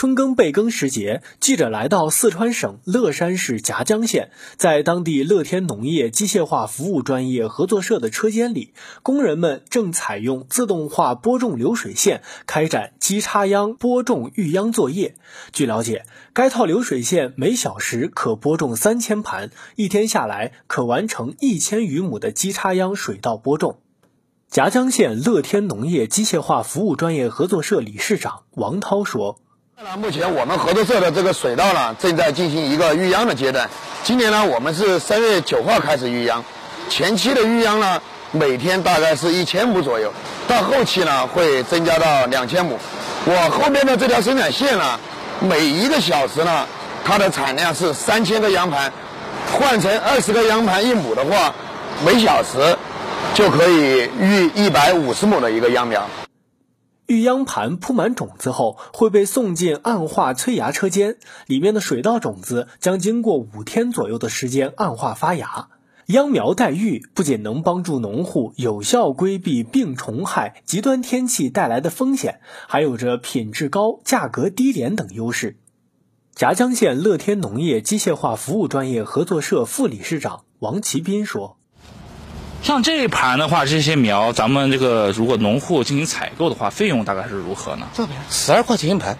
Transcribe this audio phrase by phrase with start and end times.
[0.00, 15.16] 春耕备耕时节，记者来到四川省乐山市夹江县，在当地乐天农业机械化服务专业合作社的车间里，工人们正采用自动化播种流水线开展机插秧播种育秧作业。
[15.52, 23.80] 据了解，该套流水线每小时可播种三千盘，一天下来可完成一千余亩的机插秧水稻播种。
[24.48, 29.38] 夹江县乐天农业机械化服务专业合作社理事长王涛说。
[29.82, 33.66] 那目前我们合作社的这个水稻呢，正在进行一个育秧的阶段。
[34.04, 36.44] 今年呢，我们是三月九号开始育秧，
[36.90, 40.12] 前期的育秧呢，每天大概是一千亩左右，
[40.46, 42.78] 到后期呢会增加到两千亩。
[43.24, 45.00] 我后边的这条生产线呢，
[45.40, 46.66] 每一个小时呢，
[47.02, 48.92] 它的产量是三千个秧盘，
[49.50, 51.54] 换成二十个秧盘一亩的话，
[52.04, 52.76] 每小时
[53.32, 56.06] 就可以育一百五十亩的一个秧苗。
[57.10, 61.16] 育秧盘铺满种子后，会被送进暗化催芽车间，
[61.48, 65.70] 里面的水稻种子将经过五天左右的时间暗化发芽。
[66.06, 75.56] 秧苗待育不仅能帮助农户有效规避病虫害、极端天气带来的风险，还有着品质高、价格低廉等优势。
[76.36, 81.56] 夹江县乐天农业机械化服务专业合作社副理事长王其斌说。
[82.62, 87.86] 像这一盘的话，这些苗，咱们这个如果农户进行采购的话，费用大概是如何呢？
[87.94, 89.16] 这边十二块钱一盘，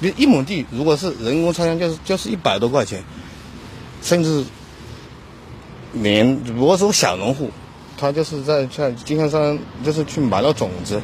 [0.00, 3.04] 你一亩地如果是人工插秧，就是就是一百多块钱，
[4.02, 4.44] 甚至
[5.92, 7.50] 连如果说小农户，
[7.98, 11.00] 他就是在像经销商就是去买到种子，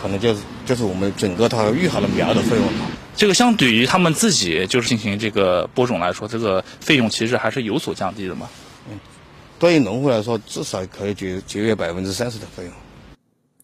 [0.00, 2.72] 可能就是就是我们整个他育好的苗的费用了。
[3.16, 8.48] 这个相对于他们自己就是进行这个播种来说，这个费用其实还是有所降低的嘛。
[9.64, 12.72] 对于农户来说，至少可以节节约百分之三十的费用。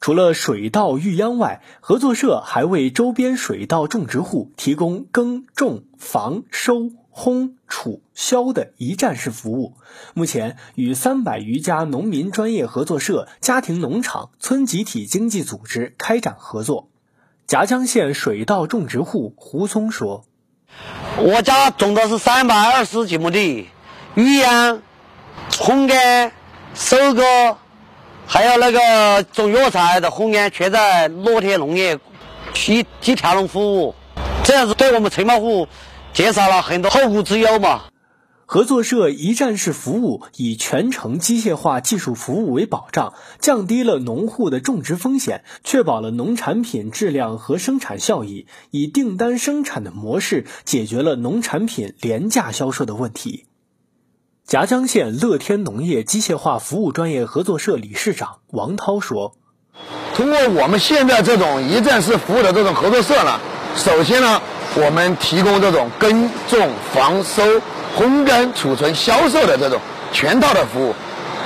[0.01, 9.75] 除了水稻育秧外，合作社还为周边水稻种植户提供耕种、防收、烘、储、销的一站式服务。
[10.15, 16.89] 目前，与三百余家农民专业合作社、家庭农场、村集体经济组织开展合作。
[17.47, 20.24] 夹江县水稻种植户胡松说
[21.20, 23.67] ：“我家种的是三百二十几亩地，
[24.14, 24.80] 育秧。”
[25.61, 26.33] 烘干、
[26.73, 27.23] 收割，
[28.27, 31.98] 还有那个种药材的烘干，全在乐天农业
[32.67, 33.95] 一一条龙服务，
[34.43, 35.69] 这样子对我们承包户
[36.15, 37.83] 减少了很多后顾之忧嘛。
[38.47, 48.47] 合作社一站式服务以全程机械化技术服务为保障，降低了农户的种植风险，确保了农产品质量和生产效益。
[48.71, 53.45] 以订单生产的模式，解决了农产品廉价销售的问题。
[54.46, 59.34] 夹江县乐天农业机械化服务专业合作社理事长王涛说
[60.17, 63.39] ：“通过我们现在这种一站式服务的这种合作社呢，
[63.77, 64.42] 首先呢，
[64.74, 67.42] 我们提供这种耕种、防收、
[67.96, 69.80] 烘干、储存、销售的这种
[70.12, 70.95] 全套的服务，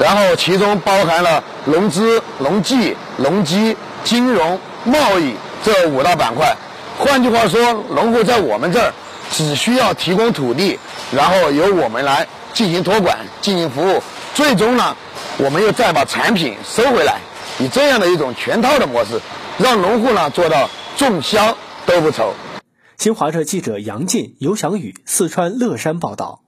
[0.01, 6.57] 然后其中包含了农资、农技、农机、金融、贸易这五大板块。
[6.99, 7.61] 换句话说，
[7.91, 8.95] 农户在我们这儿
[9.31, 10.79] 只需要提供土地，
[11.13, 14.01] 然后由我们来。”进行托管，进行服务，
[14.33, 14.97] 最终呢，
[15.39, 17.19] 我们又再把产品收回来，
[17.59, 19.21] 以这样的一种全套的模式，
[19.59, 22.33] 让农户呢做到种销都不愁。
[22.97, 26.44] 新华社记者杨进、尤翔宇，四川乐山报道。